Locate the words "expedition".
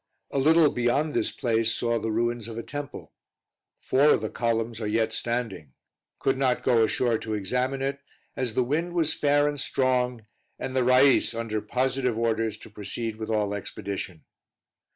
13.53-14.23